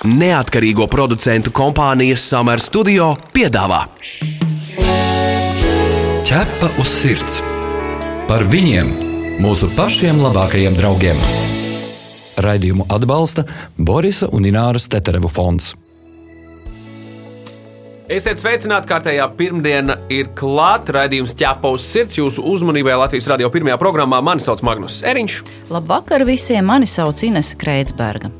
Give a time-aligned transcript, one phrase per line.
[0.00, 3.82] Neatkarīgo producentu kompānijas Summer Studio piedāvā
[6.24, 7.36] Ķepa uz sirds
[8.24, 8.88] par viņiem,
[9.44, 11.20] mūsu pašiem labākajiem draugiem.
[12.40, 13.44] Raidījumu atbalsta
[13.76, 15.74] Borisa un Ināras Teterevu fonds.
[18.08, 20.96] Esiet sveicināti, kārtējā pirmdiena ir klāta.
[20.96, 24.24] Raidījums ķēpa uz sirds jūsu uzmanībai Latvijas radio pirmajā programmā.
[24.24, 25.42] Mani sauc Magnus Eriņš.
[25.74, 26.64] Labvakar visiem!
[26.64, 28.32] Mani sauc Ines Kreitsberga.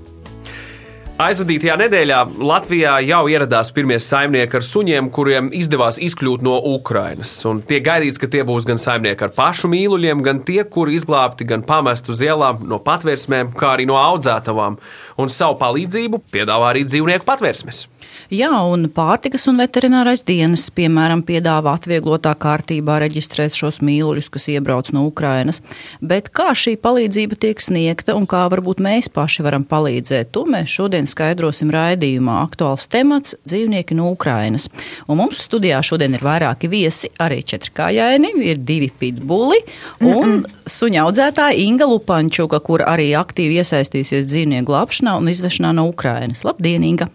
[1.20, 7.34] Aizvadītajā nedēļā Latvijā jau ieradās pirmie saimnieki ar suņiem, kuriem izdevās izkļūt no Ukrainas.
[7.50, 11.44] Un tiek gaidīts, ka tie būs gan saimnieki ar pašu mīluļiem, gan tie, kuri izglābti
[11.50, 14.78] gan pamest uz ielām no patvērsmēm, kā arī no audzētavām.
[15.20, 17.86] Un savu palīdzību piedāvā arī dzīvnieku patvērsmes.
[18.30, 24.92] Jā, un pārtikas un veterinārais dienas, piemēram, piedāvā atvieglotā kārtībā reģistrēt šos mīluļus, kas iebrauc
[24.94, 25.58] no Ukrainas.
[25.98, 30.70] Bet kā šī palīdzība tiek sniegta un kā varbūt mēs paši varam palīdzēt, to mēs
[30.70, 32.36] šodien skaidrosim raidījumā.
[32.44, 34.68] Aktuāls temats- dzīvnieki no Ukrainas.
[35.08, 39.58] Un mums studijā šodien ir vairāki viesi, arī četrkājaini, ir divi pitbuli
[40.00, 40.46] un mm -mm.
[40.66, 46.43] suņa audzētāja Inga Lupančuka, kur arī aktīvi iesaistīsies dzīvnieku glābšanā un izvešanā no Ukrainas.
[46.45, 47.09] Labdien, Inga!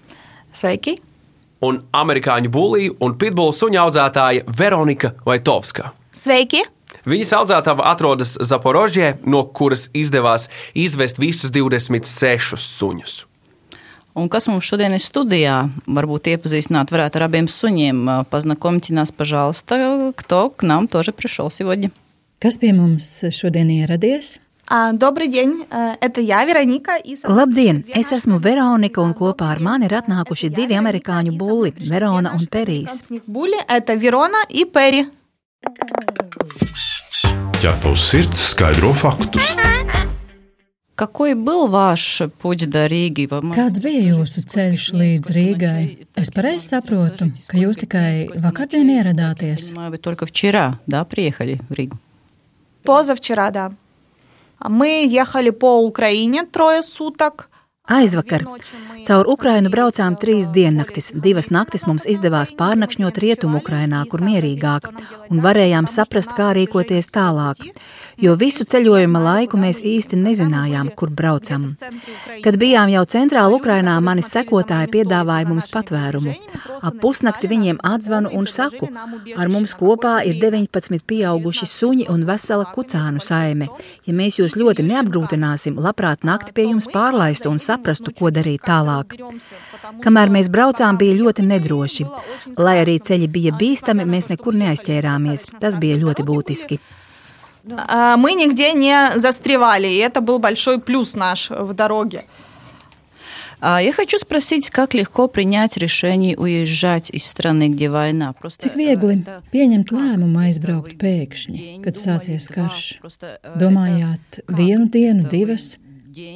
[0.52, 0.98] Sveiki!
[1.60, 5.92] Un amerikāņu būlīja un pitbull suņa audzētāja Veronika Vaitovska.
[6.16, 6.62] Sveiki!
[7.08, 13.24] Viņas audzētava atrodas Zaporožē, no kuras izdevās izvest visus 26 suņus.
[14.18, 15.68] Un kas mums šodien ir studijā?
[15.86, 18.26] Varbūt iepazīstināt varētu ar abiem suņiem.
[18.28, 21.90] Познакомьте нас, пожалуйста, кто к нам тоже пришел сегодня.
[22.40, 24.40] Kas pie mums šodien ieradies?
[24.92, 26.92] Добрый день, это я, Вероника.
[27.24, 32.46] Labdien, es esmu Veronika un kopā ar mani ir atnākuši divi amerikāņu bulli, Verona un
[32.46, 33.08] Perijs.
[33.26, 35.08] Були – это Верона и Перри.
[37.60, 39.42] Ķepa uz sirds skaidro faktus.
[40.94, 43.26] Какой был ваш путь до Риги?
[43.26, 46.06] Kāds bija jūsu ceļš līdz Rīgai?
[46.14, 49.74] Es pareizi saprotu, ka jūs tikai vakardien ieradāties.
[49.74, 51.98] Вы только вчера, да, приехали в Ригу?
[52.84, 53.72] Позавчера, да.
[54.59, 57.49] Мы ехали по Украине трое суток.
[57.87, 58.43] Aizvakar
[59.05, 61.11] caur Ukrainu braucām trīs diennaktis.
[61.25, 64.87] Divas naktis mums izdevās pārnakšņot rietumu Ukrainā, kur mierīgāk,
[65.29, 67.61] un varējām saprast, kā rīkoties tālāk.
[68.17, 71.67] Jo visu ceļojuma laiku mēs īsti nezinājām, kur braucam.
[72.43, 76.33] Kad bijām jau centrāla Ukrainā, mani sekotāji piedāvāja mums patvērumu.
[76.85, 78.87] Ap pusnakti viņiem atzvanu un saku,
[79.35, 83.67] ar mums kopā ir 19 pieauguši suņi un vesela kucānu saime.
[84.07, 89.16] Ja mēs jūs ļoti neapgrūtināsim, labprāt nakti pie jums pārlaistu un saprastu, ko darīt tālāk.
[90.04, 92.06] Kamēr mēs braucām, bija ļoti nedroši.
[92.58, 95.46] Lai arī ceļi bija bīstami, mēs nekur neaizķērāmies.
[95.58, 96.78] Tas bija ļoti būtiski.
[97.64, 102.24] Мы нигде не застревали, и это был большой плюс наш в дороге.
[103.62, 108.32] Я хочу спросить, как легко принять решение уезжать из страны, где война?
[108.32, 109.20] Просто Cik viegli
[109.52, 113.04] pieņemt lēmumu aizbraukt pēkšņi, kad sācies karš?
[113.60, 115.76] Domājāt, vienu dienu, divas?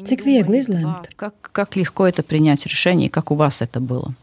[0.05, 1.09] Cik viegli izlemt?
[1.17, 4.15] Как, как легко это принять решение, как у вас это было?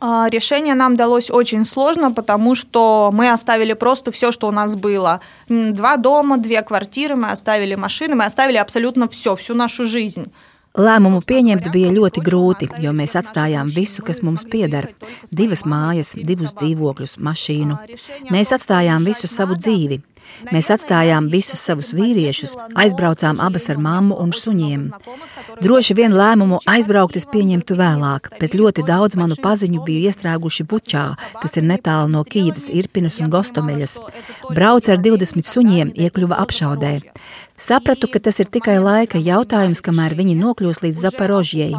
[0.00, 5.20] Решение нам далось очень сложно, потому что мы оставили просто все, что у нас было.
[5.48, 10.30] Два дома, две квартиры, мы оставили машины, мы оставили абсолютно все, всю нашу жизнь.
[10.76, 16.52] Lēmumu pieņemt bija ļoti grūti, jo mēs atstājām visu, kas mums pieder - divas mājas, divus
[16.52, 17.78] dzīvokļus, mašīnu.
[18.28, 20.02] Mēs atstājām visu savu dzīvi.
[20.51, 24.87] Mēs atstājām visus savus vīriešus, aizbraucām abas ar mammu un suņiem.
[25.61, 31.05] Droši vien lēmumu aizbraukt es pieņemtu vēlāk, bet ļoti daudz manu paziņu bija iestrēguši Bučā,
[31.41, 33.99] kas ir netālu no Kīivas, Irpinas un Gostomeļas.
[34.55, 36.95] Brauc ar 20 suņiem, iekļuva apšaudē.
[37.55, 41.71] Sapratu, ka tas ir tikai laika jautājums, kamēr viņi nokļūs līdz Zaporožjai.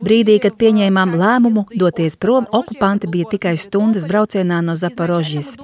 [0.00, 5.56] Brīdī, kad pieņēmām lēmumu doties prom, okupanti bija tikai stundas braucienā no Zaporožjas.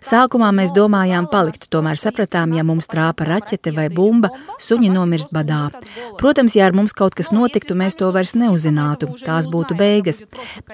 [0.00, 4.30] Sākumā mēs domājām palikt, tomēr sapratām, ja mums trāpa raķete vai bumba,
[4.62, 5.66] suņi nomirs badā.
[6.20, 9.12] Protams, ja ar mums kaut kas notiktu, mēs to vairs neuzzinātu.
[9.26, 10.22] Tās būtu beigas.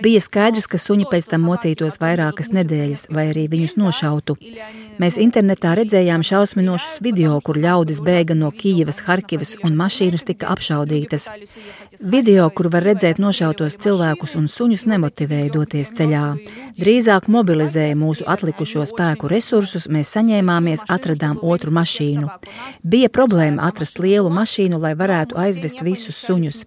[0.04, 4.38] Bija skaidrs, ka suņi pēc tam mocītos vairākas nedēļas, vai arī viņus nošautu.
[4.98, 11.28] Mēs internetā redzējām šausminošus video, kur ļaudis bēga no Kijivas, Harkivas un mašīnas tika apšaudītas.
[12.02, 16.24] Video, kur var redzēt nošautos cilvēkus un suņus, nemotivēja doties ceļā.
[16.78, 22.28] Drīzāk mobilizēja mūsu atlikušo spēku resursus, mēs saņēmāmies, atradām otru mašīnu.
[22.82, 26.64] Bija problēma atrast lielu mašīnu, lai varētu aizvest visus suņus.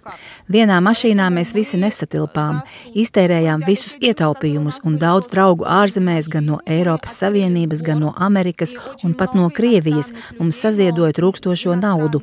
[0.51, 2.63] Vienā mašīnā mēs visi nesatilpām,
[2.95, 9.14] iztērējām visus ietaupījumus un daudz draugu ārzemēs, gan no Eiropas Savienības, gan no Amerikas un
[9.14, 12.22] pat no Krievijas, mums saziedojot rūkstošo naudu.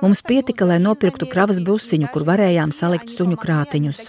[0.00, 4.02] Mums pietika, lai nopirktu kravas busiņu, kur varējām salikt suņu krātiņus.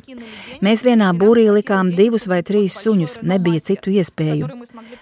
[0.66, 4.52] Mēs vienā būrī likām divus vai trīs suņus, nebija citu iespēju.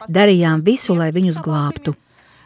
[0.10, 1.96] Darījām visu, lai viņus glābtu.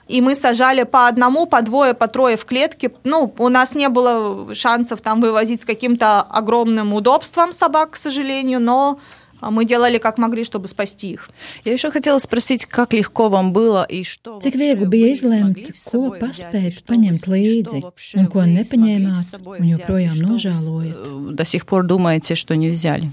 [0.07, 2.91] и мы сажали по одному, по двое, по трое в клетке.
[3.03, 8.59] Ну, у нас не было шансов там вывозить с каким-то огромным удобством собак, к сожалению,
[8.59, 8.99] но
[9.40, 11.30] мы делали как могли, чтобы спасти их.
[11.64, 14.38] Я еще хотела спросить, как легко вам было и что...
[14.38, 17.80] Cik viegli bija izlemt, ko paspēt paņemt līdzi
[18.20, 21.34] un ko nepaņēmāt un joprojām nožēlojat?
[21.34, 23.10] До сих пор думаете, что не взяли?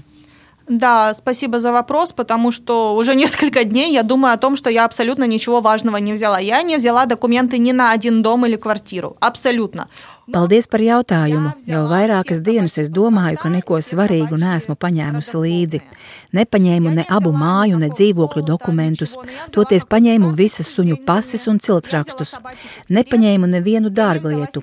[0.68, 4.84] Да, спасибо за вопрос, потому что уже несколько дней я думаю о том, что я
[4.84, 6.38] абсолютно ничего важного не взяла.
[6.38, 9.16] Я не взяла документы ни на один дом или квартиру.
[9.20, 9.88] Абсолютно.
[10.28, 11.54] Paldies par jautājumu.
[11.64, 15.80] Jau vairākas dienas es domāju, ka neko svarīgu neesmu paņēmusi līdzi.
[16.36, 19.14] Nepaņēmu ne abu māju, ne dzīvokļu dokumentus,
[19.54, 22.34] toties paņēmu visas suņu pases un ciltsrakstus.
[22.92, 24.60] Nepaņēmu nevienu dārglietu,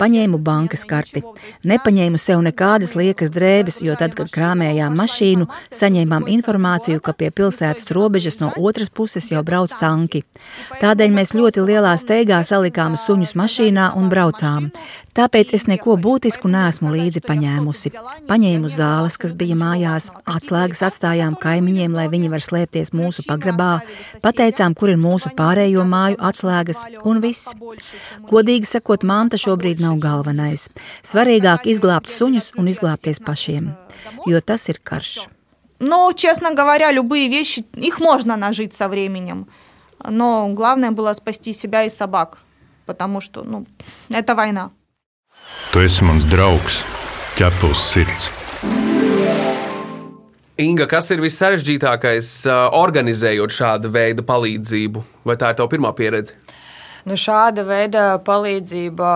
[0.00, 1.20] paņēmu bankas karti.
[1.68, 7.92] Nepaņēmu sev nekādas liekas drēbes, jo tad, kad krāmējām mašīnu, saņēmām informāciju, ka pie pilsētas
[7.92, 10.24] robežas no otras puses jau brauc tanki.
[10.80, 14.72] Tādēļ mēs ļoti lielā steigā salikām suņus mašīnā un braucām.
[15.17, 17.91] Tāpēc es neko būtisku neesmu līdzi paņēmusi.
[18.29, 23.79] Paņēmu zāles, kas bija mājās, atslēgas atstājām kaimiņiem, lai viņi var slēpties mūsu pagrabā,
[24.21, 27.55] pateicām, kur ir mūsu pārējo māju atslēgas, un viss.
[28.29, 30.67] Godīgi sakot, manta šobrīd nav galvenais.
[31.01, 33.73] Svarīgāk izglābt suņus un izglābties pašiem,
[34.29, 35.17] jo tas ir karš.
[35.79, 39.47] Но, честно говоря, любые вещи, их можно нажить со временем.
[40.03, 42.39] Но главное было спасти себя и собак,
[42.85, 43.65] потому что, ну,
[44.09, 44.71] это война.
[45.72, 46.82] Tu esi mans draugs,
[47.38, 48.30] ķepus sirds.
[50.60, 52.32] Inga, kas ir vissarežģītākais
[52.76, 55.02] organizējot šādu veidu palīdzību?
[55.24, 56.36] Vai tā ir tava pirmā pieredze?
[57.08, 59.08] Nu, šāda veida palīdzība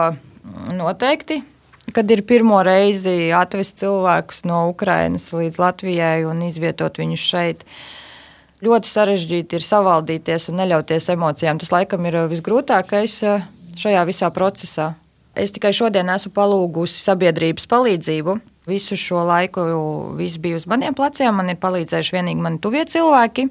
[0.74, 1.42] noteikti.
[1.94, 7.62] Kad ir pirmo reizi atvest cilvēkus no Ukrainas līdz Latvijai un izvietot viņus šeit,
[8.64, 11.60] ļoti sarežģīti ir savaldīties un neļauties emocijām.
[11.62, 13.20] Tas laikam ir visgrūtākais
[13.78, 14.94] šajā visā procesā.
[15.36, 18.38] Es tikai šodien esmu palūgusi sabiedrības palīdzību.
[18.66, 19.66] Visu šo laiku
[20.16, 21.36] viss bija uz maniem pleciem.
[21.36, 23.44] Man ir palīdzējuši vienīgi mani tuvie cilvēki.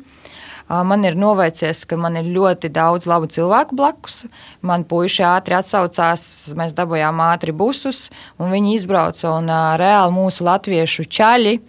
[0.65, 4.23] Man ir novērsies, ka man ir ļoti daudz labu cilvēku blakus.
[4.65, 6.25] Man puiši ātri atsaucās,
[6.57, 8.07] mēs dabūjām ātri busus,
[8.41, 9.35] un viņi izbrauca.
[9.37, 11.59] Un, reāli mūsu latviešu čaļi,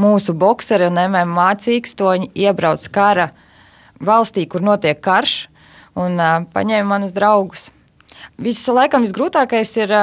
[0.00, 3.34] mūsu boxeri un MMA cīkstoņi iebrauc kara
[4.00, 5.42] valstī, kur notiek karš,
[5.92, 6.16] un
[6.56, 7.68] paņēma manus draugus.
[8.38, 9.94] Visu laikam visgrūtākais ir,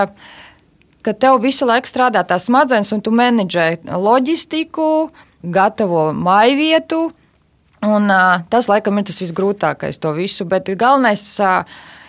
[1.05, 5.07] ka tev visu laiku strādā tās smadzenes, un tu menedžē loģistiku,
[5.43, 7.01] gatavo māju vietu.
[7.85, 8.09] Un,
[8.49, 10.47] tas, laikam, ir tas visgrūtākais to visu.
[10.49, 11.25] Bet galvenais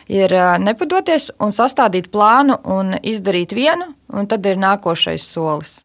[0.09, 0.33] ir
[0.63, 5.81] nepadoties un sastādīt plānu un izdarīt vienu, un tad ir nākošais solis.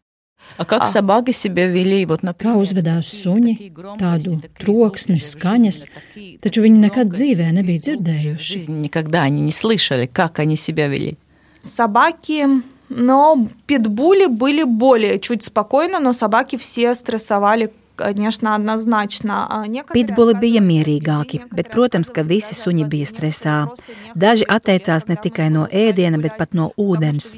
[0.56, 2.04] А как собаки себя вели?
[2.04, 3.54] Вот, например, Kā uzvedās suņi,
[4.00, 5.84] tādu troksni, skaņas,
[6.42, 8.64] taču viņi nekad dzīvē nebija dzirdējuši.
[8.68, 11.16] Никогда они не слышали, как они себя вели.
[11.62, 12.46] Собаки,
[12.88, 17.72] но питбули были более чуть спокойно, но собаки все стрессовали.
[19.93, 23.55] Pitbuli bija mierīgāki, bet, protams, ka visi suņi bija stresā.
[24.13, 27.31] Daži atteicās ne tikai no ēdiena, bet pat no ūdens.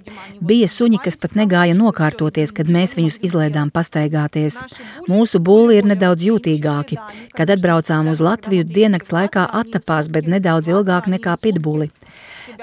[0.44, 4.60] Bija suņi, kas pat negāja nokārtoties, kad mēs viņus izlaidām pastaigāties.
[5.08, 7.00] Mūsu būli ir nedaudz jūtīgāki.
[7.38, 11.88] Kad atbraucām uz Latviju, diennakts laikā attapās, bet nedaudz ilgāk nekā pitbuli.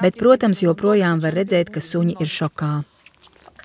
[0.02, 2.75] Bet, protams, joprojām var redzēt, ka suņi ir šokā.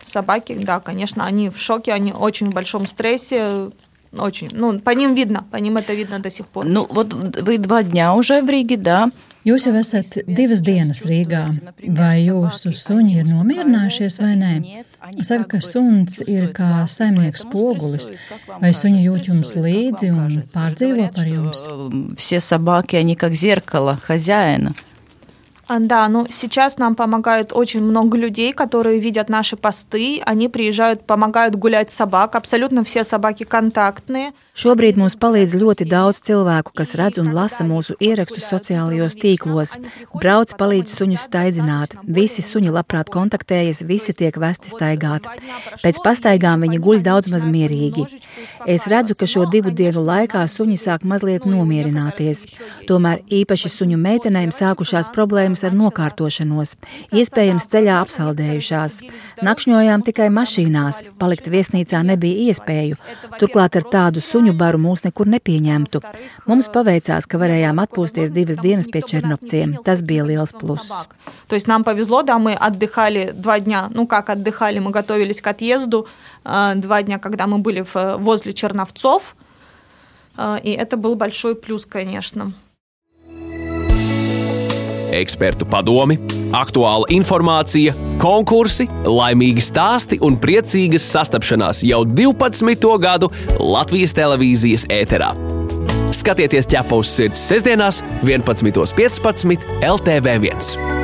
[0.03, 3.69] Собаки, да, конечно, они в шоке, они очень в большом стрессе,
[4.17, 4.49] Очень.
[4.51, 6.65] Ну, по ним видно, по ним это видно до сих пор.
[6.65, 9.09] Ну, вот вы два дня уже в Риге, да?
[9.41, 11.47] Jūs jau esat divas dienas Rīgā.
[11.97, 14.51] Vai jūsu suņi ir nomierinājušies vai nē?
[15.25, 18.11] Saka, ka suns ir kā saimnieks spogulis.
[18.61, 21.65] Vai suņi jūt jums līdzi un pārdzīvo par jums?
[22.17, 24.75] Все собаки, они как зеркало хозяина.
[25.68, 31.56] Да, ну сейчас нам помогают очень много людей, которые видят наши посты, они приезжают, помогают
[31.56, 34.32] гулять собак, абсолютно все собаки контактные.
[34.56, 39.74] Šobrīd mums palīdz ļoti daudz cilvēku, kas redz un lasa mūsu ierakstus sociālajos tīklos.
[40.16, 41.92] Brauc palīdz suņus staigāt.
[42.08, 45.28] Visi suņi labprāt kontaktējas, visi tiek vesti staigāt.
[45.82, 48.06] Pēc pastaigām viņi guļ daudz maz mierīgi.
[48.64, 52.46] Es redzu, ka šo divu dienu laikā suņi sāk mazliet nomierināties.
[52.88, 56.78] Tomēr īpaši suņu meitenēm sākušās problēmas ar nokārtošanos,
[57.12, 58.98] iespējams ceļā apsaldējušās.
[59.44, 62.96] Nakšņojām tikai mašīnās, palikt viesnīcā nebija iespēju.
[63.36, 66.00] Turklāt ar tādu suņu suņu baru mūs nekur nepieņemtu.
[66.46, 69.82] Mums paveicās, ka varējām atpūsties divas dienas pie Černovciem.
[69.84, 70.90] Tas bija liels pluss.
[71.48, 73.88] То есть нам повезло, да, мы отдыхали два дня.
[73.94, 76.06] Ну, как отдыхали, мы готовились к отъезду
[76.44, 77.84] два дня, когда мы были
[78.18, 79.36] возле Черновцов.
[80.62, 82.52] И это был большой плюс, конечно.
[85.16, 86.18] Ekspertu padomi,
[86.56, 92.90] aktuāla informācija, konkursi, laimīgi stāsti un priecīgas sastapšanās jau 12.
[93.02, 93.30] gadu
[93.60, 95.32] Latvijas televīzijas ēterā.
[96.16, 99.66] Skatieties ķepa uz sirds sestdienās, 11.15.
[99.84, 100.95] LTV1.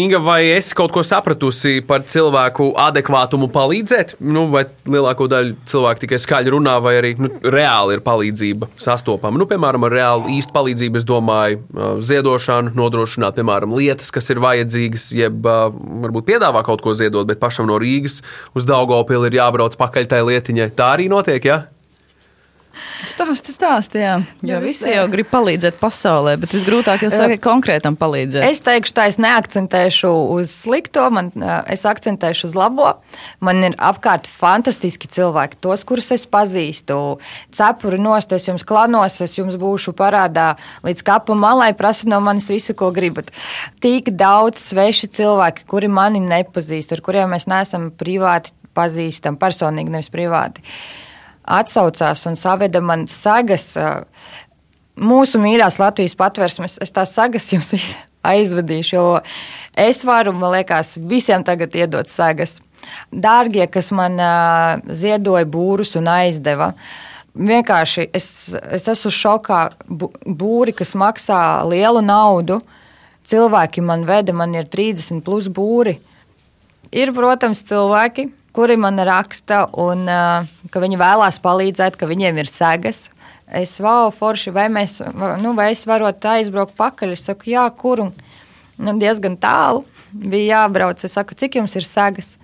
[0.00, 4.14] Inga, vai esi kaut ko sapratusi par cilvēku adekvātumu palīdzēt?
[4.24, 9.36] Nu, vai lielāko daļu cilvēku tikai skaļi runā, vai arī nu, reāli ir palīdzība sastopama?
[9.40, 11.60] Nu, piemēram, ar reāli īstu palīdzību, es domāju,
[12.06, 17.68] ziedošanu, nodrošināt, piemēram, lietas, kas ir vajadzīgas, jeb varbūt piedāvā kaut ko ziedot, bet pašam
[17.68, 18.22] no Rīgas
[18.56, 20.70] uz Daugopili ir jābrauc pakaļ tai lietiņai.
[20.78, 21.60] Tā arī notiek, jā?
[21.60, 21.79] Ja?
[23.08, 24.14] Stāsti, stāsti, jā.
[24.44, 28.44] Jo nu, visi jau grib palīdzēt pasaulē, bet visgrūtāk jau saka konkrētam palīdzēt.
[28.46, 31.30] Es teikšu, tā es neakcentēšu uz slikto, man,
[31.70, 32.92] es akcentēšu uz labo.
[33.44, 37.00] Man ir apkārt fantastiski cilvēki, tos, kurus es pazīstu.
[37.56, 40.52] Cepuri nost, es jums klanos, es jums būšu parādā
[40.86, 43.32] līdz kapa malai, prasa no manis visu, ko gribat.
[43.84, 50.12] Tik daudz sveši cilvēki, kuri mani nepazīst, ar kuriem mēs neesam privāti pazīstami, personīgi nevis
[50.12, 50.62] privāti.
[50.62, 51.09] Uh,
[51.44, 53.72] atsaucās un saveda man sagas.
[55.00, 57.72] Mūsu mīļās Latvijas patvērsmes, es tās sagas jums
[58.32, 59.04] aizvedīšu, jo
[59.78, 62.58] es varu, man liekas, visiem tagad iedot sagas.
[63.12, 64.16] Dārgie, kas man
[64.88, 66.72] ziedoja būrus un aizdeva,
[67.36, 68.28] vienkārši es,
[68.72, 69.60] es esmu šokā.
[70.24, 72.60] Būri, kas maksā lielu naudu,
[73.28, 75.98] cilvēki man veda, man ir 30 plus būri.
[76.90, 78.26] Ir, protams, cilvēki,
[78.56, 83.08] kuri man raksta, un uh, ka viņi vēlās palīdzēt, ka viņiem ir segas.
[83.50, 85.00] Es vēl forši, vai, mēs,
[85.42, 87.16] nu, vai es varu aizbraukt pakaļ.
[87.16, 91.02] Es saku, jā, kur nu, diezgan tālu bija jābrauc.
[91.02, 92.36] Es saku, cik jums ir segas?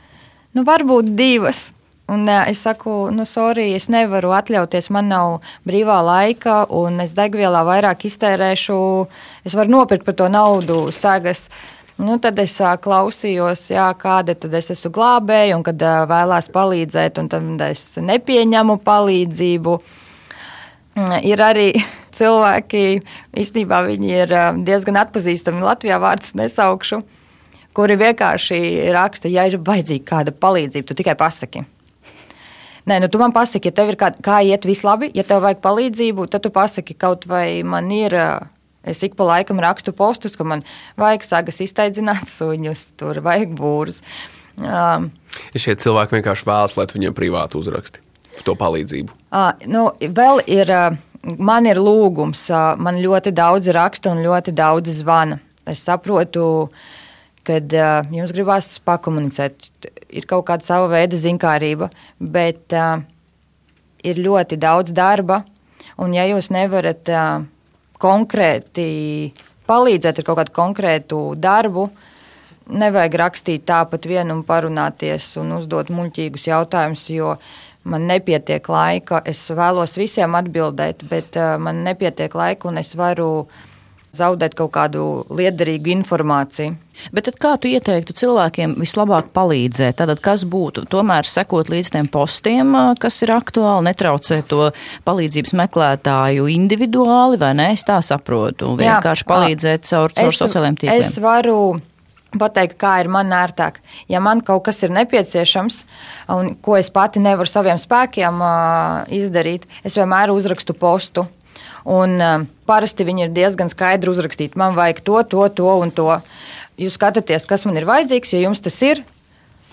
[0.55, 1.69] Nu, varbūt divas.
[2.07, 7.65] Un es saku, nu, sorry, es nevaru atļauties, man nav brīvā laika, un es degvielā
[7.67, 8.77] vairāk iztērēšu.
[9.47, 11.49] Es varu nopirkt par to naudu sagas.
[11.97, 17.31] Nu, tad es klausījos, jā, kāda tad es esmu glābēja, un kad vēlās palīdzēt, un
[17.33, 19.76] tad es nepieņemu palīdzību.
[20.97, 21.71] Mm, ir arī
[22.19, 22.83] cilvēki,
[23.33, 24.35] īstenībā viņi ir
[24.67, 27.00] diezgan atpazīstami Latvijā, vārds nesaukšu,
[27.76, 28.59] kuri vienkārši
[28.93, 31.65] raksta, ja ir vajadzīga kāda palīdzība, tu tikai pasaki.
[32.87, 35.41] Nē, nu tu man pasaki, ja tev ir kā, kā iet viss labi, ja tev
[35.49, 38.15] vajag palīdzību, tad tu pasaki, kaut vai man ir
[38.87, 40.62] Es ik pa laikam rakstu postus, ka man
[41.00, 44.02] vajag sagas izteidzināt suņus, tur vajag būrus.
[44.57, 45.11] Um,
[45.52, 48.05] šie cilvēki vienkārši vēlas, lai viņiem privāti uzraksti
[48.47, 49.12] to palīdzību.
[49.33, 54.55] Uh, nu, vēl ir, uh, man ir lūgums, uh, man ļoti daudz raksta un ļoti
[54.57, 55.40] daudz zvana.
[55.66, 56.69] Es saprotu,
[57.47, 59.69] kad uh, jums gribās pakomunicēt,
[60.14, 61.90] ir kaut kāda sava veida zinkārība,
[62.21, 63.00] bet uh,
[64.07, 65.43] ir ļoti daudz darba,
[66.00, 67.47] un ja jūs nevarat uh,
[68.03, 68.88] konkrēti
[69.67, 71.88] palīdzēt ar kaut kādu konkrētu darbu.
[72.67, 77.37] Nevajag rakstīt tāpat vienu un parunāties un uzdot muļķīgus jautājumus, jo
[77.87, 79.23] man nepietiek laika.
[79.25, 83.47] Es vēlos visiem atbildēt, bet uh, man nepietiek laika un es varu
[84.16, 86.76] zaudēt kaut kādu liederīgu informāciju.
[87.12, 89.99] Bet kā tu ieteiktu cilvēkiem vislabāk palīdzēt?
[90.00, 94.70] Tad, kas būtu tomēr sekot līdz tiem postiem, kas ir aktuāli, netraucēt to
[95.08, 97.68] palīdzības meklētāju individuāli, vai ne?
[97.76, 98.73] Es tā saprotu.
[98.80, 101.04] Vienkārši Jā, palīdzēt caur, caur es, sociālajiem tīkliem.
[101.04, 101.58] Es varu
[102.40, 103.80] pateikt, kā ir man ērtāk.
[104.12, 105.80] Ja man kaut kas ir nepieciešams,
[106.35, 108.42] un ko es pati nevaru saviem spēkiem
[109.14, 111.26] izdarīt, es vienmēr uzrakstu postu.
[111.87, 114.59] Un, uh, parasti viņi ir diezgan skaidri uzrakstīti.
[114.59, 116.11] Man vajag to, to, to un to.
[116.81, 119.05] Jūs skatāties, kas man ir vajadzīgs, ja jums tas ir.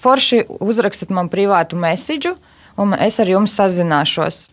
[0.04, 2.36] Forši uzrakstiet man privātu mēsīdu,
[2.78, 4.44] un es ar jums sazināšos.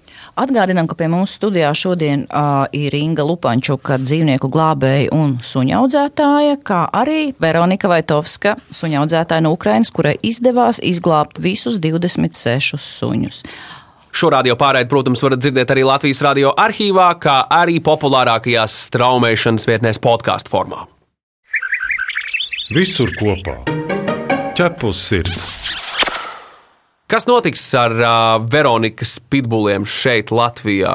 [0.41, 6.85] Atgādinām, ka pie mums studijā šodien uh, ir Inga Lupančuka, dzīvnieku glābēja un suņaudzētāja, kā
[6.97, 13.43] arī Veronika Vaitovska, suņaudzētāja no Ukrainas, kurai izdevās izglābt visus 26 suņus.
[14.11, 20.03] Šo radio pārraidi, protams, varat dzirdēt arī Latvijas radio arhīvā, kā arī populārākajās straumēšanas vietnēs
[20.03, 20.85] podkāstu formā.
[22.75, 23.57] Visur kopā-
[24.59, 25.39] ķepus sirds.
[27.11, 28.11] Kas notiks ar uh,
[28.47, 30.95] Veronikas pitbuliem šeit, Latvijā?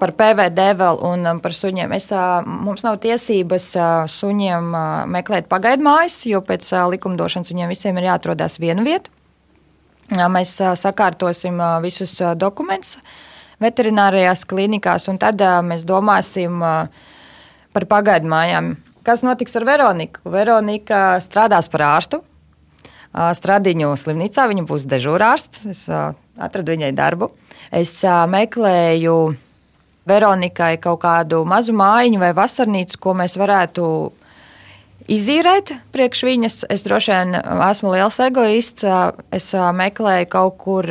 [0.00, 1.92] Par PVD vēl un par suņiem.
[1.92, 2.08] Es,
[2.44, 3.66] mums nav tiesības
[4.08, 4.70] suņiem
[5.12, 9.12] meklēt pagaidmājas, jo pēc likumdošanas viņiem visiem ir jāatrodas viena vieta.
[10.10, 12.98] Mēs sakārtosim visus dokumentus
[13.62, 18.72] veterinārijās klinikās, un tad mēs domāsim par pagaidu mājām.
[19.06, 20.24] Kas notiks ar Veroniku?
[20.32, 22.22] Veronika strādās par ārstu.
[23.14, 25.62] Stradiņu slimnīcā viņa būs dežūrārsts.
[25.70, 27.30] Es atradu viņai darbu.
[27.70, 29.16] Es meklēju
[30.10, 33.84] Veronikai kaut kādu mazu mājiņu vai vasarnīcu, ko mēs varētu
[35.08, 36.56] izīrēt priekš viņas.
[36.72, 38.84] Es droši vien esmu liels egoists.
[39.32, 40.86] Es meklēju kaut kur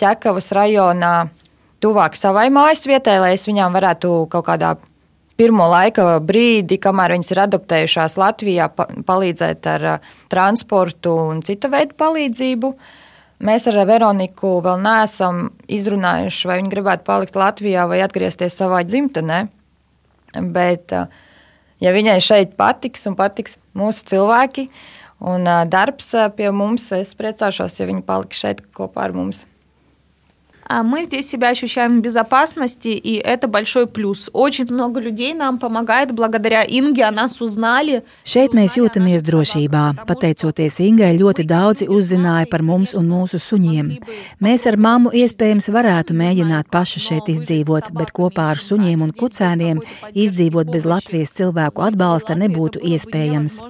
[0.00, 1.14] ķekavas rajonā,
[1.80, 4.76] tuvāk savai mājas vietai, lai es viņām varētu kaut kādā
[5.40, 8.66] pirmo laika brīdi, kamēr viņas ir adaptējušās Latvijā,
[9.08, 9.86] palīdzēt ar
[10.32, 12.74] transportu un cita veida palīdzību.
[13.48, 19.46] Mēs ar Veroniku vēl neesam izrunājuši, vai viņa gribētu palikt Latvijā vai atgriezties savā dzimtenē.
[20.52, 21.08] Bet uh,
[21.80, 24.68] ja viņai šeit patiks un patiks mūsu cilvēki
[25.20, 29.44] un darbs pie mums, es priecāšos, ja viņi paliks šeit kopā ar mums
[30.83, 34.29] мы здесь себя ощущаем в безопасности, и это большой плюс.
[34.33, 38.03] Очень много людей нам помогает благодаря Инге, о нас узнали.
[38.25, 40.05] Šeit mēs jūtamies drošībā.
[40.09, 43.91] Pateicoties Ingai, ļoti daudzi uzzināja par mums un mūsu suņiem.
[44.41, 49.83] Mēs ar mammu iespējams varētu mēģināt paši šeit izdzīvot, bet kopā ar suņiem un kucēniem
[50.13, 53.61] izdzīvot bez Latvijas cilvēku atbalsta nebūtu iespējams.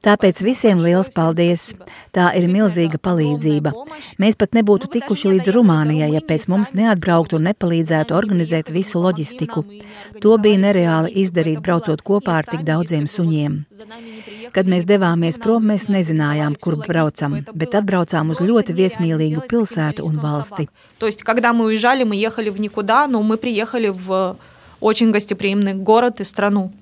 [0.00, 1.74] Tāpēc visiem liels paldies!
[2.12, 3.74] Tā ir milzīga palīdzība.
[4.18, 9.64] Mēs pat nebūtu tikuši līdz Rumānijai, ja pēc mums neatbrauktu un nepalīdzētu organizēt visu loģistiku.
[10.22, 13.58] To bija nereāli izdarīt, braucot kopā ar tik daudziem suņiem.
[14.52, 20.18] Kad mēs devāmies prom, mēs nezinājām, kur braucam, bet atbraucām uz ļoti viesmīlīgu pilsētu un
[20.18, 20.68] valsti.
[20.98, 24.36] То есть, когда мы уезжали, мы ехали в никуда, но мы приехали в
[24.80, 26.72] очень гостеприимный город и страну.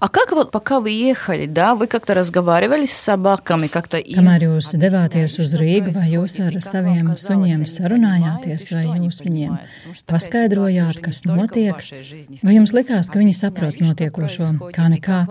[0.00, 4.20] А как вот пока вы ехали, да, вы как-то разговаривали с собаками, как-то им...
[4.20, 9.56] Kamēr jūs devāties uz Rīgu, vai jūs ar saviem suņiem sarunājāties, vai jūs viņiem
[10.06, 11.80] paskaidrojāt, kas notiek?
[12.42, 15.24] Vai jums likās, ka viņi saprot notiekošo kā nekā?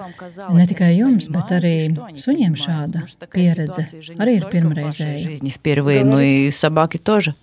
[0.54, 1.76] Ne tikai jums, bet arī
[2.22, 3.88] suņiem šāda pieredze
[4.18, 5.40] arī ir pirmreizēja.
[5.62, 7.36] Впервые, ну и собаки тоже.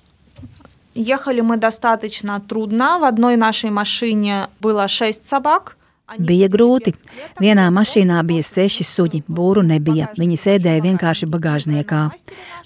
[0.95, 2.99] Ехали мы достаточно трудно.
[2.99, 5.77] В одной нашей машине было шесть собак.
[6.20, 6.94] Bija grūti.
[7.42, 10.10] Vienā mašīnā bija seši suņi, būru nebija.
[10.20, 12.04] Viņi sēdēja vienkārši bagāžniekā.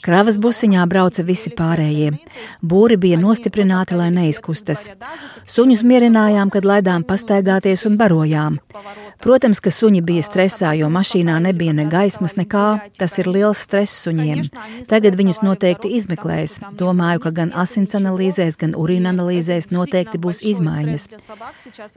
[0.03, 2.13] Kravas busiņā brauca visi pārējie.
[2.61, 4.87] Būri bija nostiprināti, lai neizkustas.
[5.47, 8.59] Suņus mierinājām, kad laidām pastaigāties un barojām.
[9.23, 12.65] Protams, ka suņi bija stresā, jo mašīnā nebija ne gaismas, nekā.
[12.99, 14.43] Tas ir liels stress suņiem.
[14.89, 16.59] Tagad viņus noteikti izmeklēs.
[16.77, 21.07] Domāju, ka gan asins analīzēs, gan urīna analīzēs noteikti būs izmaiņas.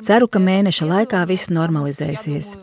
[0.01, 2.55] Ceru, ka mēneša laikā viss normalizēsies.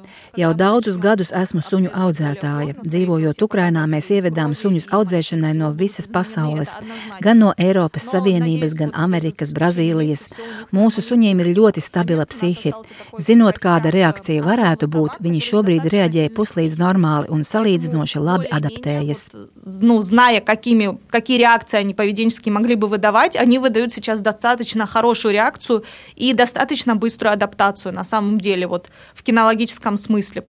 [0.41, 2.77] Jau daudzus gadus esmu suņu audzētāja.
[2.81, 6.73] Dzīvojot Ukrainā, mēs ievedām suņus audzēšanai no visas pasaules,
[7.21, 10.27] gan no Eiropas Savienības, gan Amerikas, Brazīlijas.
[10.73, 12.73] Mūsu suņiem ir ļoti stabila psihi.
[13.21, 19.30] Zinot, kāda reakcija varētu būt, viņi šobrīd reaģē puslīdz normāli un salīdzinoši labi adaptējas.
[19.64, 25.34] Ну, зная, какими, какие реакции они поведенческие могли бы выдавать, они выдают сейчас достаточно хорошую
[25.34, 25.84] реакцию
[26.14, 30.44] и достаточно быструю адаптацию на самом деле, вот в кинологическом смысле.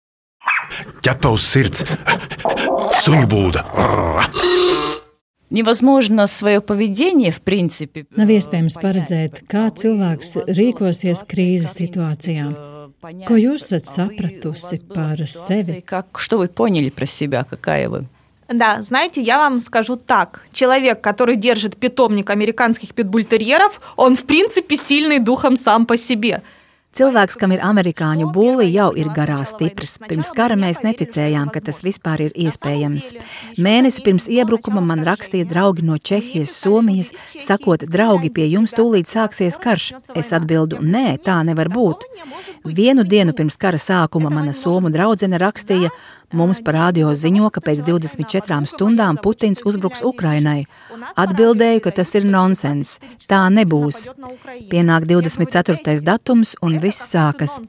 [1.03, 1.87] Ķepa uz sirds,
[2.99, 3.63] suņu būda.
[5.53, 8.07] Невозможно свое поведение, в принципе.
[8.17, 12.47] Nav iespējams paredzēt, kā cilvēks rīkosies krīzes situācijā.
[13.02, 15.84] Ko jūs esat sapratusi par sevi?
[15.86, 18.06] Как, что вы поняли про себя, какая вы?
[18.48, 20.42] Да, знаете, я вам скажу так.
[20.52, 26.42] Человек, который держит питомник американских питбультерьеров, он в принципе сильный духом сам по себе.
[26.98, 30.00] Cilvēks, kam ir amerikāņu būli, jau ir garā stiprs.
[30.02, 33.12] Pirms kara mēs neticējām, ka tas vispār ir iespējams.
[33.62, 39.60] Mēnesi pirms iebrukuma man rakstīja draugi no Čehijas, Somijas, sakot, draugi, pie jums tūlīt sāksies
[39.62, 39.92] karš.
[40.18, 42.08] Es atbildu, nē, tā nevar būt.
[42.66, 45.94] Vienu dienu pirms kara sākuma mana somu draudzene rakstīja,
[46.36, 50.66] Mums par radio ziņo, ka pēc 24 stundām Putins uzbruks Ukrainai.
[51.16, 52.98] Atbildēju, ka tas ir nonsens.
[53.32, 54.02] Tā nebūs.
[54.68, 56.02] Pienāk 24.
[56.04, 57.62] datums un viss sākas.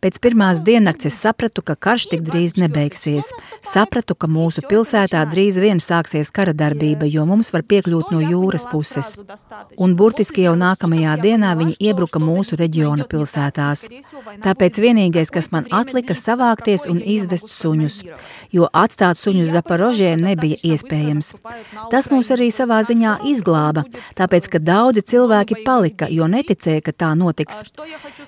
[0.00, 3.28] Pēc pirmās diennakts es sapratu, ka karš tik drīz nebeigsies.
[3.60, 8.64] Sapratu, ka mūsu pilsētā drīz vien sāksies kara darbība, jo mums var piekļūt no jūras
[8.72, 9.18] puses.
[9.76, 13.90] Un burtiski jau nākamajā dienā viņi iebruka mūsu reģiona pilsētās.
[14.40, 18.05] Tāpēc vienīgais, kas man atlika, savākties un izvest suņus
[18.54, 21.32] jo atstāt suņus Zaporožē nebija iespējams.
[21.92, 23.86] Tas mūs arī savā ziņā izglāba,
[24.18, 27.64] tāpēc, ka daudzi cilvēki palika, jo neticēja, ka tā notiks.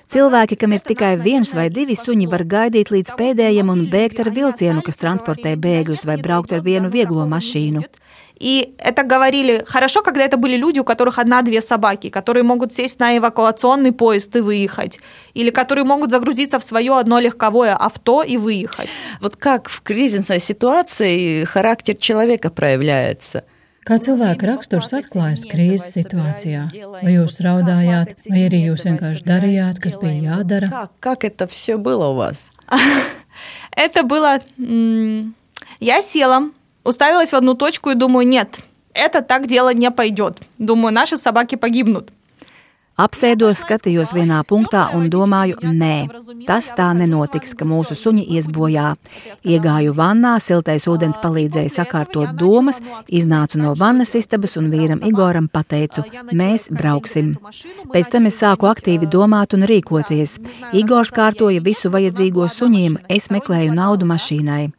[0.09, 4.33] Cilvēki, kam ir tikai viens vai divi suņi, var gaidīt līdz pēdējiem un bēgt ar
[4.35, 7.85] vilcienu, kas transportē bēgļus, vai braukt ar vienu vieglo mašīnu.
[8.39, 12.99] И это говорили хорошо, когда это были люди, у которых одна-две собаки, которые могут сесть
[12.99, 14.99] на эвакуационный поезд и выехать,
[15.33, 18.89] или которые могут загрузиться в свое одно легковое авто и выехать.
[19.21, 23.43] Вот как в кризисной ситуации характер человека проявляется?
[23.89, 26.67] Kā cilvēka raksturs atklājas krīzes situācijā?
[26.99, 30.69] Vai jūs raudājāt, vai arī jūs vienkārši darījāt, kas bija jādara?
[30.69, 32.51] Как, как это все было у вас?
[33.71, 34.39] Это было...
[35.79, 36.51] Я села,
[36.89, 38.59] уставилась в одну точку и думаю, нет,
[38.93, 40.37] это так дело не пойдет.
[40.57, 42.09] Думаю, наши собаки погибнут.
[42.99, 46.09] Apsēdos, skatījos vienā punktā un domāju, nē,
[46.43, 48.89] tas tā nenotiks, ka mūsu suņi ies bojā.
[49.47, 56.03] Iegāju vannā, siltais ūdens palīdzēja sakārtot domas, iznācu no vannas istabas un vīram Igoram pateicu,
[56.35, 57.37] mēs brauksim.
[57.93, 60.35] Pēc tam es sāku aktīvi domāt un rīkoties.
[60.75, 64.73] Igors kārtoja visu vajadzīgo suņiem, es meklēju naudu mašīnai.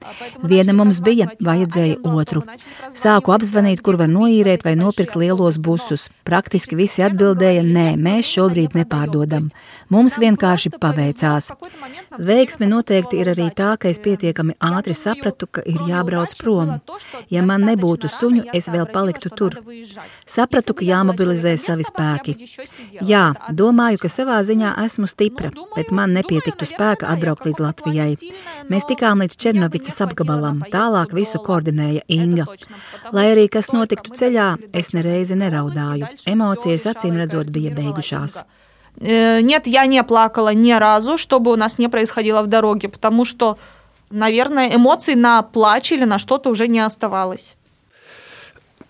[0.44, 2.44] Viena mums bija, vajadzēja otru.
[2.92, 6.11] Sāku apzvanīt, kur var noīrēt vai nopirkt lielos busus.
[6.28, 9.46] Praktiski visi atbildēja, nē, mēs šobrīd nepārdodam.
[9.90, 11.51] Mums vienkārši paveicās.
[12.18, 16.73] Veiksme noteikti ir arī tā, ka es pietiekami ātri sapratu, ka ir jābrauc prom.
[17.31, 19.57] Ja man nebūtu suņu, es vēl paliktu tur.
[20.27, 22.37] Sapratu, ka jāmobilizē savi spēki.
[23.07, 23.25] Jā,
[23.62, 28.16] domāju, ka savā ziņā esmu stipra, bet man nepietiktu spēka atbraukt līdz Latvijai.
[28.70, 32.49] Mēs tikām līdz Černovicas apgabalam, tālāk visu koordinēja Inga.
[33.14, 36.11] Lai arī kas notiktu ceļā, es nereizi neraudāju.
[36.31, 38.00] Emocijas acīm redzot bija beigušās
[38.98, 43.26] Нет, я не плакала ни разу, что бы у нас не происходило в дороге, потому
[43.26, 43.58] что,
[44.10, 47.58] наверное, эмоций на плач или на что-то уже не оставалось.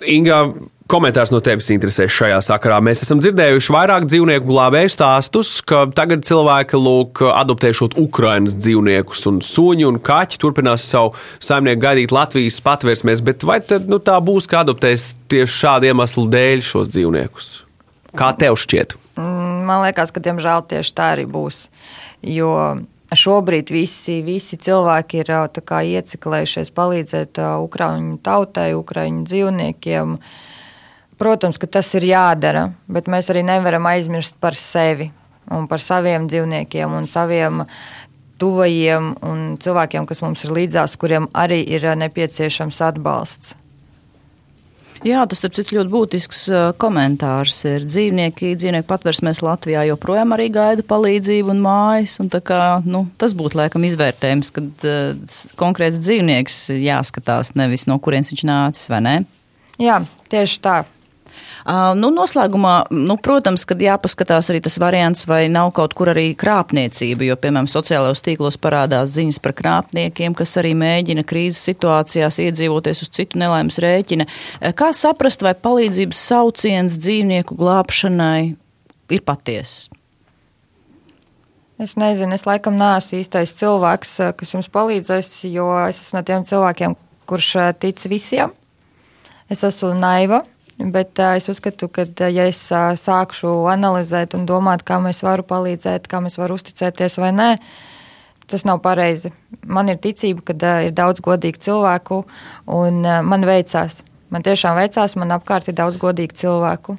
[0.04, 0.54] Inga,
[0.92, 2.82] komentārs no tevis interesē šajā sakarā.
[2.84, 9.40] Mēs esam dzirdējuši vairāk dzīvnieku glābēju stāstus, ka tagad cilvēki lūk adoptēšot Ukrainas dzīvniekus un
[9.46, 14.50] suņi un kaķi turpinās savu saimnieku gaidīt Latvijas patvērsmēs, bet vai tad nu, tā būs,
[14.52, 17.54] ka adoptēs tieši šādu iemeslu dēļ šos dzīvniekus?
[18.17, 18.97] Kā tev šķiet?
[19.21, 21.69] Man liekas, ka diemžēl tieši tā arī būs.
[22.27, 22.79] Jo
[23.15, 30.17] šobrīd visi, visi cilvēki ir ieciklējušies palīdzēt Ukrāņu tautai, Ukrāņu dzīvniekiem.
[31.21, 35.11] Protams, ka tas ir jādara, bet mēs arī nevaram aizmirst par sevi
[35.51, 37.65] un par saviem dzīvniekiem un saviem
[38.41, 43.60] tuvajiem un cilvēkiem, kas mums ir līdzās, kuriem arī ir nepieciešams atbalsts.
[45.07, 46.43] Jā, tas ir ļoti būtisks
[46.81, 47.63] komentārs.
[47.69, 52.19] Ir dzīvnieki, dzīvnieku patversmēs Latvijā joprojām arī gaida palīdzību un mājas.
[52.21, 58.35] Un kā, nu, tas būtu laikam izvērtējums, kad uh, konkrēts dzīvnieks jāskatās nevis no kurienes
[58.35, 59.17] viņš nācis, vai ne?
[59.81, 60.83] Jā, tieši tā.
[61.71, 67.29] Nu, noslēgumā, nu, protams, kad jāpaskatās arī tas variants, vai nav kaut kur arī krāpniecība,
[67.29, 73.13] jo, piemēram, sociālajos tīklos parādās ziņas par krāpniekiem, kas arī mēģina krīzes situācijās iedzīvoties uz
[73.15, 74.27] citu nelaimes rēķina.
[74.75, 78.43] Kā saprast, vai palīdzības sauciens dzīvnieku glābšanai
[79.15, 79.95] ir patiesa?
[81.81, 86.43] Es nezinu, es laikam neesmu īstais cilvēks, kas jums palīdzēs, jo es esmu no tiem
[86.51, 86.97] cilvēkiem,
[87.31, 88.51] kurš tic visiem.
[89.51, 90.43] Es esmu naiva,
[90.81, 95.45] Bet uh, es uzskatu, ka, ja es uh, sākšu analizēt un domāt, kā mēs varam
[95.45, 97.49] palīdzēt, kā mēs varam uzticēties vai nē,
[98.49, 99.29] tas nav pareizi.
[99.69, 102.23] Man ir ticība, ka uh, ir daudz godīgu cilvēku,
[102.81, 104.01] un uh, man veicās.
[104.33, 106.97] Man tiešām veicās, man apkārt ir daudz godīgu cilvēku.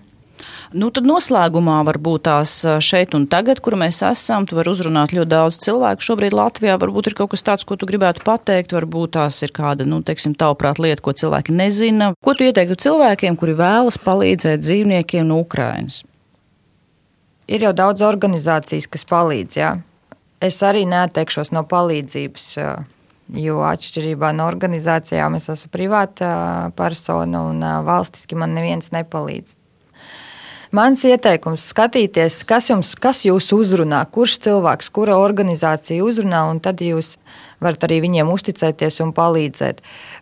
[0.72, 5.32] Nu, tad noslēgumā varbūt tās šeit un tagad, kur mēs esam, tu vari uzrunāt ļoti
[5.32, 6.06] daudz cilvēku.
[6.06, 9.88] Šobrīd Latvijā varbūt ir kaut kas tāds, ko tu gribētu pateikt, varbūt tās ir kāda,
[9.90, 12.14] nu, teiksim, tavuprāt lieta, ko cilvēki nezina.
[12.24, 16.02] Ko tu ieteiktu cilvēkiem, kuri vēlas palīdzēt dzīvniekiem no Ukrainas?
[17.52, 19.76] Ir jau daudz organizācijas, kas palīdz, jā.
[20.42, 22.46] Es arī neatteikšos no palīdzības,
[23.38, 26.32] jo atšķirībā no organizācijām es esmu privāta
[26.78, 29.61] persona un valstiski man neviens nepalīdz.
[30.72, 36.80] Mans ieteikums skatīties, kas jums, kas jūs uzrunā, kurš cilvēks, kura organizācija uzrunā, un tad
[36.80, 37.18] jūs
[37.60, 39.82] varat arī viņiem uzticēties un palīdzēt.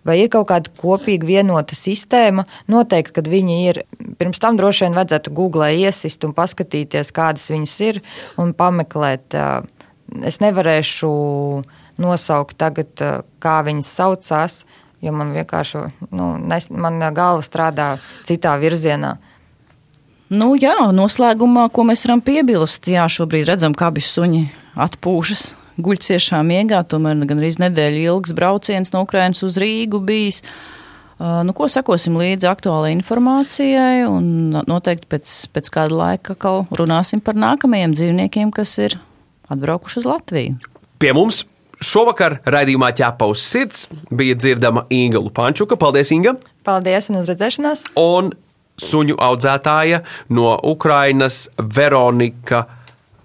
[0.09, 2.47] Vai ir kaut kāda kopīga vienota sistēma?
[2.65, 3.81] Noteikti, kad viņi ir,
[4.17, 8.01] pirms tam droši vien vajadzētu googlē iesist un paskatīties, kādas viņas ir
[8.41, 9.37] un pameklēt.
[10.25, 11.13] Es nevarēšu
[12.01, 12.97] nosaukt tagad,
[13.37, 14.63] kā viņas saucās,
[15.05, 19.19] jo man vienkārši, nu, nes, man galva strādā citā virzienā.
[20.29, 24.43] Nu, jā, noslēgumā, ko mēs varam piebilst, jā, šobrīd redzam, kā abi suņi
[24.77, 25.45] atpūšas,
[25.81, 30.43] guļ ciešā miegā, tomēr gan arī nedēļa ilgs brauciens no Ukrainas uz Rīgu bijis.
[31.19, 36.37] Uh, nu, ko sakosim līdzi aktuālajai informācijai, un noteikti pēc, pēc kāda laika
[36.77, 38.99] runāsim par nākamajiem dzīvniekiem, kas ir
[39.51, 40.59] atbraukuši uz Latviju.
[41.01, 41.41] Pie mums
[41.79, 45.77] Šovakar raidījumā ķepa uz sirds bija dzirdama Inga Lupančuka.
[45.79, 46.33] Paldies, Inga!
[46.67, 47.85] Paldies un uz redzēšanos!
[47.99, 48.33] Un
[48.83, 50.03] suņu audzētāja
[50.35, 52.65] no Ukrainas Veronika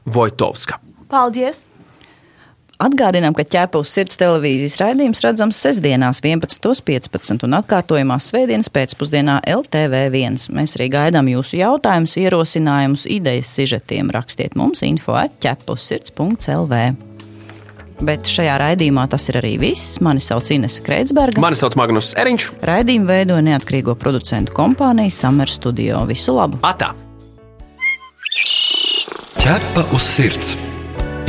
[0.07, 0.81] Vojtovska.
[1.09, 1.69] Paldies!
[2.83, 10.51] Atgādinām, ka ķēpa uz sirds televīzijas raidījums redzams sestdienās 11.15 un atkārtojumā svētdienas pēcpusdienā LTV1.
[10.59, 14.11] Mēs arī gaidām jūsu jautājumus, ierosinājumus, idejas sižetiem.
[14.15, 16.83] Rakstiet mums info atķepusirds.lv.
[18.05, 19.99] Bet šajā raidījumā tas ir arī viss.
[20.05, 21.41] Mani sauc Ines Kreitsberga.
[21.43, 22.51] Mani sauc Magnus Eriņš.
[22.69, 26.05] Raidījumu veidoja neatkarīgo producentu kompānija Summer Studio.
[26.11, 26.61] Visu labu!
[26.67, 26.93] Atā!
[29.41, 30.55] Ķepa uz sirds!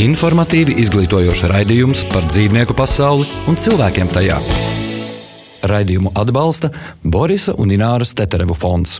[0.03, 4.35] Informatīvi izglītojoši raidījums par dzīvnieku pasauli un cilvēkiem tajā.
[5.71, 8.99] Raidījumu atbalsta Borisa un Ināras Teterevu fonds.